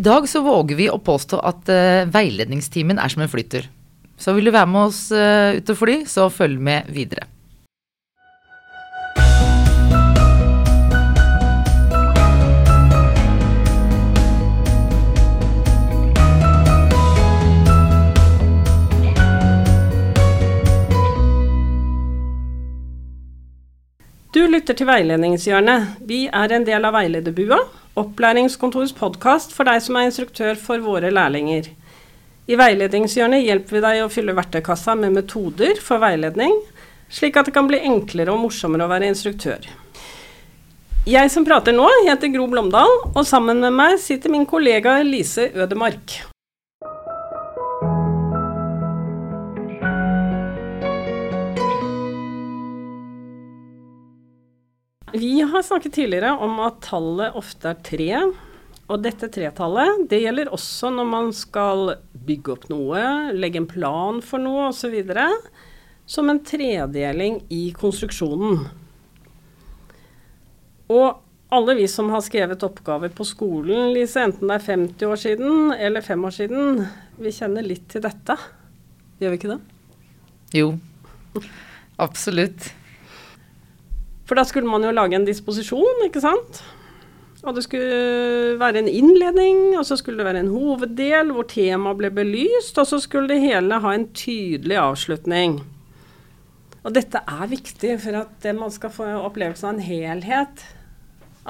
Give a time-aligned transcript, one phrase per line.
[0.00, 3.66] I dag så våger vi å påstå at uh, veiledningstimen er som en flyter.
[4.16, 7.26] Så vil du være med oss uh, ut og fly, så følg med videre.
[24.32, 26.00] Du lytter til Veiledningshjørnet.
[26.08, 27.60] Vi er en del av Veilederbua,
[28.00, 31.68] opplæringskontorets podkast for deg som er instruktør for våre lærlinger.
[32.50, 36.56] I Veiledningshjørnet hjelper vi deg å fylle verktøykassa med metoder for veiledning,
[37.12, 39.68] slik at det kan bli enklere og morsommere å være instruktør.
[41.08, 45.48] Jeg som prater nå, heter Gro Blomdal, og sammen med meg sitter min kollega Lise
[45.54, 46.29] Ødemark.
[55.12, 58.10] Vi har snakket tidligere om at tallet ofte er tre.
[58.90, 61.94] Og dette tretallet det gjelder også når man skal
[62.26, 63.02] bygge opp noe,
[63.34, 64.96] legge en plan for noe osv.
[66.10, 68.64] Som en tredeling i konstruksjonen.
[70.90, 71.20] Og
[71.54, 75.72] alle vi som har skrevet oppgaver på skolen, Lise, enten det er 50 år siden
[75.74, 76.82] eller 5 år siden,
[77.18, 78.36] vi kjenner litt til dette.
[79.22, 79.60] Gjør vi ikke det?
[80.54, 80.74] Jo,
[81.98, 82.70] absolutt.
[84.30, 86.60] For da skulle man jo lage en disposisjon, ikke sant.
[87.42, 91.98] Og det skulle være en innledning, og så skulle det være en hoveddel hvor temaet
[91.98, 95.56] ble belyst, og så skulle det hele ha en tydelig avslutning.
[96.84, 100.62] Og dette er viktig for at man skal få opplevelsen av en helhet,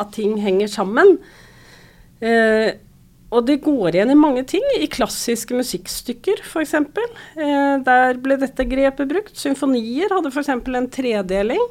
[0.01, 1.19] at ting henger sammen.
[2.25, 2.79] Eh,
[3.29, 6.75] og det går igjen i mange ting, i klassiske musikkstykker f.eks.
[6.81, 9.37] Eh, der ble dette grepet brukt.
[9.37, 10.55] Symfonier hadde f.eks.
[10.57, 11.69] en tredeling.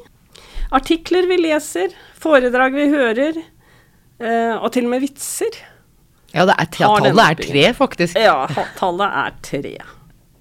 [0.70, 3.40] Artikler vi leser, foredrag vi hører,
[4.22, 5.56] eh, og til og med vitser.
[6.30, 8.18] Ja, er, tallet er tre, faktisk.
[8.18, 8.44] Ja,
[8.78, 9.72] tallet er tre.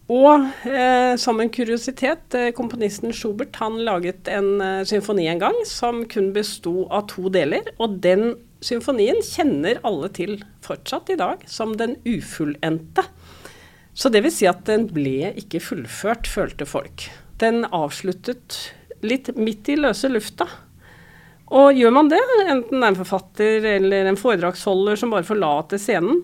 [0.10, 5.58] Og eh, som en kuriositet, eh, komponisten Schubert han laget en eh, symfoni en gang
[5.70, 7.70] som kun besto av to deler.
[7.78, 8.34] Og den
[8.66, 13.06] symfonien kjenner alle til fortsatt i dag som den ufullendte.
[13.94, 17.06] Så det vil si at den ble ikke fullført, følte folk.
[17.42, 18.58] Den avsluttet
[19.06, 20.48] litt midt i løse lufta.
[21.50, 25.82] Og gjør man det, enten det er en forfatter eller en foredragsholder som bare forlater
[25.82, 26.22] scenen,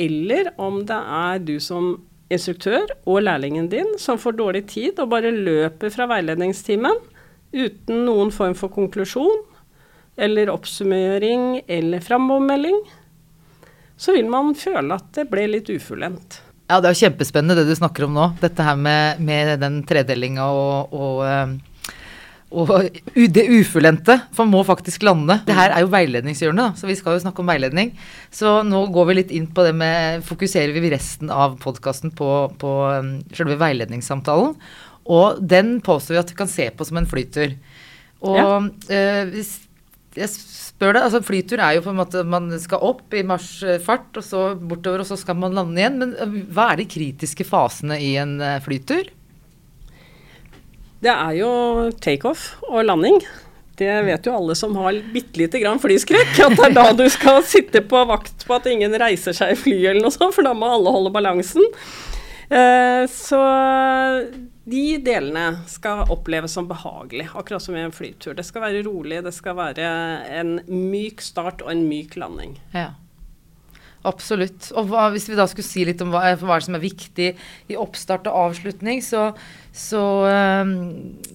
[0.00, 1.96] eller om det er du som
[2.32, 6.98] instruktør og lærlingen din som får dårlig tid og bare løper fra veiledningstimen
[7.54, 9.44] uten noen form for konklusjon
[10.16, 12.80] eller oppsummering eller framovermelding,
[13.96, 16.40] så vil man føle at det ble litt ufullendt.
[16.66, 18.30] Ja, det er jo kjempespennende det du snakker om nå.
[18.40, 21.52] Dette her med, med den tredelinga og, og eh,
[22.54, 22.70] og
[23.34, 25.40] det ufullendte, for må faktisk lande.
[25.48, 27.90] Det her er jo veiledningshjørnet, så vi skal jo snakke om veiledning.
[28.30, 32.30] Så nå går vi litt inn på det med Fokuserer vi resten av podkasten på,
[32.60, 34.54] på um, selve veiledningssamtalen.
[35.10, 37.58] Og den påstår vi at vi kan se på som en flytur.
[38.26, 38.46] Og ja.
[38.94, 39.36] øh,
[40.16, 44.08] jeg spør deg, altså Flytur er jo på en måte man skal opp i marsjfart,
[44.16, 45.98] og så bortover, og så skal man lande igjen.
[45.98, 49.10] Men øh, hva er de kritiske fasene i en flytur?
[51.06, 51.50] Det er jo
[52.02, 53.20] takeoff og landing.
[53.76, 57.04] Det vet jo alle som har bitte lite grann flyskrekk, at det er da du
[57.12, 60.46] skal sitte på vakt på at ingen reiser seg i flyet eller noe sånt, for
[60.46, 61.66] da må alle holde balansen.
[62.48, 63.40] Eh, så
[64.66, 68.34] de delene skal oppleves som behagelig, akkurat som i en flytur.
[68.34, 69.90] Det skal være rolig, det skal være
[70.40, 72.56] en myk start og en myk landing.
[72.74, 72.94] Ja.
[74.06, 74.68] Absolutt.
[74.78, 77.30] Og hva, hvis vi da skulle si litt om hva, hva som er viktig
[77.72, 79.30] i oppstart og avslutning, så,
[79.74, 80.02] så
[80.62, 80.76] um,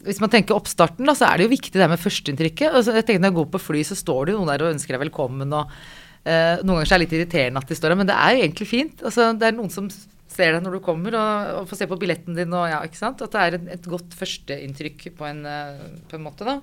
[0.06, 2.70] Hvis man tenker oppstarten, da, så er det jo viktig det med førsteinntrykket.
[2.70, 4.74] Altså, jeg tenker Når jeg går på fly, så står det jo noen der og
[4.76, 5.52] ønsker deg velkommen.
[5.58, 8.18] og uh, Noen ganger så er det litt irriterende at de står der, men det
[8.18, 9.04] er jo egentlig fint.
[9.04, 9.92] Altså, det er noen som
[10.32, 12.56] ser deg når du kommer, og, og får se på billetten din.
[12.56, 13.24] og ja, ikke sant?
[13.26, 16.62] At det er et, et godt førsteinntrykk på, en, uh, på en måte, da.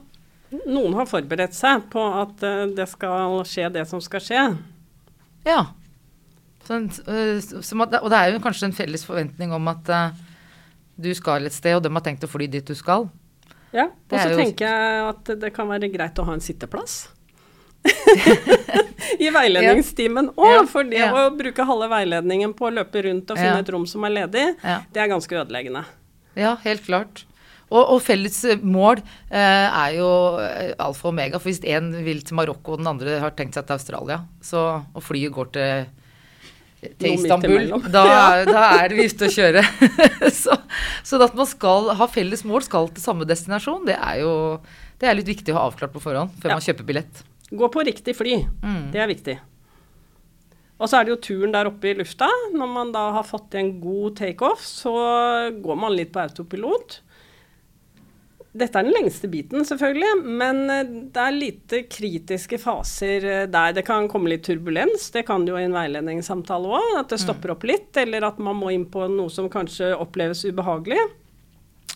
[0.65, 4.47] Noen har forberedt seg på at uh, det skal skje det som skal skje.
[5.45, 5.61] Ja.
[6.69, 10.17] Sånn, at, og det er jo kanskje en felles forventning om at uh,
[11.01, 13.09] du skal et sted, og de har tenkt å fly dit du skal.
[13.73, 17.07] Ja, og så tenker jeg at det kan være greit å ha en sitteplass.
[19.25, 20.65] I veiledningstimen òg, ja.
[20.69, 21.09] for det ja.
[21.15, 23.65] å bruke halve veiledningen på å løpe rundt og finne ja.
[23.65, 25.85] et rom som er ledig, det er ganske ødeleggende.
[26.39, 27.25] Ja, helt klart.
[27.69, 29.39] Og, og felles mål eh,
[29.69, 30.09] er jo
[30.41, 31.41] alfa og omega.
[31.41, 34.65] For hvis én vil til Marokko og den andre har tenkt seg til Australia, så,
[34.89, 35.89] og flyet går til
[36.79, 38.05] til Istanbul, da,
[38.47, 39.65] da, er vi ute å kjøre.
[40.43, 40.59] så,
[41.03, 44.33] så, at man skal ha felles mål, skal til samme destinasjon, det er jo
[44.99, 46.59] det er litt viktig å ha avklart på forhånd før ja.
[46.59, 47.23] man kjøper billett.
[47.49, 48.41] Gå på riktig fly.
[48.63, 48.89] Mm.
[48.95, 49.37] Det er viktig.
[50.79, 52.29] Og så er det jo turen der oppe i lufta.
[52.55, 54.95] Når man da har fått en god takeoff, så
[55.55, 57.01] går man litt på autopilot.
[58.59, 63.77] Dette er den lengste biten, selvfølgelig, men eh, det er lite kritiske faser eh, der.
[63.77, 66.91] Det kan komme litt turbulens, det kan det jo i en veiledningssamtale òg.
[67.03, 70.45] At det stopper opp litt, eller at man må inn på noe som kanskje oppleves
[70.49, 71.01] ubehagelig.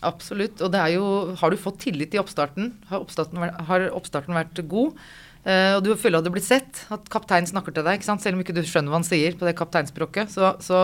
[0.03, 0.61] Absolutt.
[0.63, 1.05] Og det er jo
[1.39, 2.73] Har du fått tillit i oppstarten?
[2.89, 4.97] Har oppstarten, har oppstarten vært god?
[5.43, 7.99] Uh, og du føler at du blir sett, at kapteinen snakker til deg.
[7.99, 8.23] ikke sant?
[8.23, 10.31] Selv om ikke du skjønner hva han sier på det kapteinspråket.
[10.31, 10.83] Så, så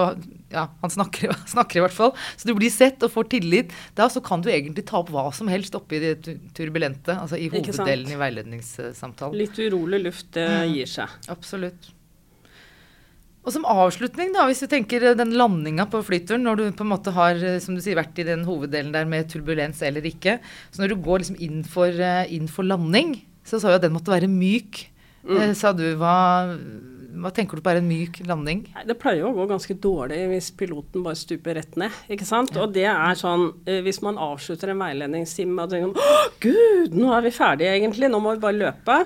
[0.51, 2.11] ja, han snakker, snakker, i hvert fall.
[2.35, 3.75] Så du blir sett og får tillit.
[3.95, 6.17] Da så kan du egentlig ta opp hva som helst oppi det
[6.57, 7.15] turbulente.
[7.15, 9.39] Altså i hoveddelen i veiledningssamtalen.
[9.39, 10.75] Litt urolig luft det mm.
[10.75, 11.15] gir seg.
[11.31, 11.93] Absolutt.
[13.47, 16.91] Og som avslutning, da, hvis vi tenker den landinga på flyturen, når du på en
[16.91, 20.35] måte har som du sier, vært i den hoveddelen der med turbulens eller ikke,
[20.69, 23.15] så når du går liksom inn for, eh, inn for landing,
[23.49, 24.85] så sa du at den måtte være myk.
[25.25, 25.35] Mm.
[25.41, 26.15] Eh, sa du hva
[27.19, 28.61] hva tenker du på er en myk landing?
[28.87, 31.95] Det pleier jo å gå ganske dårlig hvis piloten bare stuper rett ned.
[32.11, 32.53] ikke sant?
[32.55, 32.63] Ja.
[32.63, 37.11] Og det er sånn eh, Hvis man avslutter en veiledningstime og tenker Å, gud, nå
[37.15, 38.99] er vi ferdige egentlig, nå må vi bare løpe.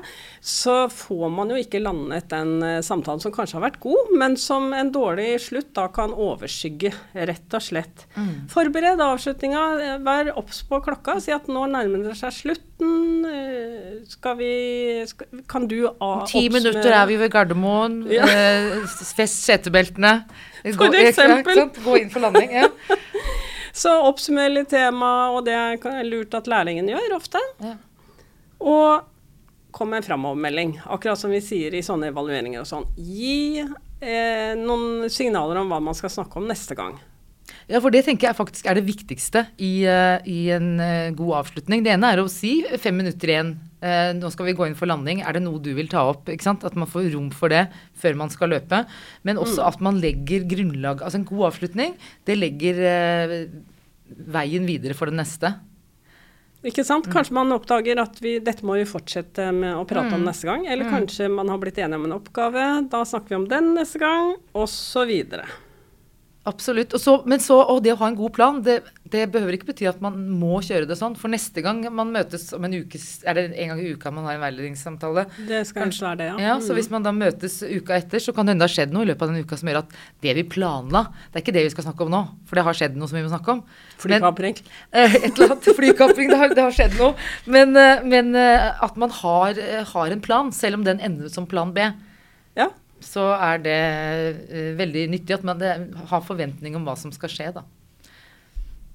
[0.43, 4.35] Så får man jo ikke landet den uh, samtalen som kanskje har vært god, men
[4.39, 6.91] som en dårlig slutt da kan overskygge,
[7.29, 8.05] rett og slett.
[8.17, 8.33] Mm.
[8.51, 9.63] Forbered avslutninga.
[10.03, 11.17] Vær obs på klokka.
[11.23, 12.72] Si at nå nærmer det seg slutten.
[12.83, 14.51] Uh, skal vi
[15.07, 18.01] skal, Kan du oppsummere Ti minutter er vi ved Gardermoen.
[18.12, 18.27] Ja.
[18.27, 18.83] Eh,
[19.15, 20.13] fest setebeltene.
[20.63, 20.89] Gå.
[21.88, 22.51] Gå inn for landing.
[22.51, 22.69] Ja.
[23.74, 27.41] Så oppsummer litt tema, og det er lurt at lærlingen gjør ofte.
[27.63, 27.74] Ja.
[28.62, 29.09] Og
[29.74, 32.86] kom med en framovermelding, akkurat som vi sier i sånne evalueringer og sånn.
[32.94, 37.00] Gi eh, noen signaler om hva man skal snakke om neste gang.
[37.69, 41.44] Ja, for det tenker jeg faktisk er det viktigste i, uh, i en uh, god
[41.44, 41.83] avslutning.
[41.86, 44.88] Det ene er å si fem minutter igjen Uh, nå skal vi gå inn for
[44.88, 45.19] landing.
[45.27, 46.30] Er det noe du vil ta opp?
[46.31, 46.62] ikke sant?
[46.63, 47.65] At man får rom for det
[48.00, 48.77] før man skal løpe.
[49.27, 49.65] Men også mm.
[49.68, 52.80] at man legger grunnlag Altså en god avslutning, det legger
[54.07, 55.51] veien videre for det neste.
[56.63, 57.10] Ikke sant?
[57.10, 57.13] Mm.
[57.18, 60.15] Kanskje man oppdager at vi, dette må vi fortsette med å prate mm.
[60.15, 60.63] om neste gang.
[60.63, 60.94] Eller mm.
[60.95, 62.68] kanskje man har blitt enige om en oppgave.
[62.92, 65.12] Da snakker vi om den neste gang, osv.
[66.43, 66.91] Absolutt.
[66.91, 69.69] Og så, men så, og det å ha en god plan, det, det, behøver ikke
[69.69, 71.15] bety at man må kjøre det sånn.
[71.19, 74.27] For neste gang man møtes om en uke Er det en gang i uka man
[74.27, 75.23] har en veiledningssamtale?
[75.47, 76.35] Det skal kanskje være det, ja.
[76.49, 76.79] ja så mm.
[76.81, 79.11] hvis man da møtes uka etter, så kan det hende det har skjedd noe i
[79.13, 79.95] løpet av den uka som gjør at
[80.27, 82.21] det vi planla, det er ikke det vi skal snakke om nå.
[82.49, 83.63] For det har skjedd noe som vi må snakke om.
[84.03, 84.59] Flykapring.
[84.91, 85.73] Eh, et eller annet.
[85.79, 86.31] Flykapring.
[86.33, 87.15] Det, det, har skjedd noe.
[87.47, 89.63] Men, eh, men eh, at man har,
[89.95, 91.87] har en plan, selv om den ender som plan B.
[92.59, 92.73] Ja
[93.03, 93.79] så er det
[94.47, 95.73] uh, veldig nyttig at man det,
[96.09, 97.65] har forventning om hva som skal skje, da.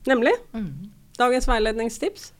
[0.08, 0.32] Nemlig.
[0.56, 0.88] Mm.
[1.19, 2.32] Dagens veiledningstips?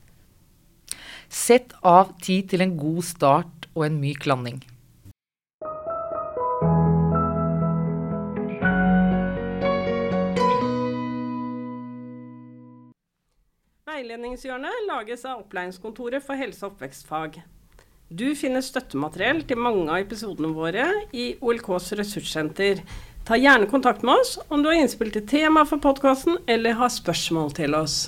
[1.29, 4.63] Sett av tid til en god start og en myk landing.
[13.89, 17.41] Veiledningshjørnet lages av Opplæringskontoret for helse- og oppvekstfag.
[18.09, 22.81] Du finner støttemateriell til mange av episodene våre i OLKs ressurssenter.
[23.27, 26.89] Ta gjerne kontakt med oss om du har innspill til tema for podkasten eller har
[26.89, 28.07] spørsmål til oss.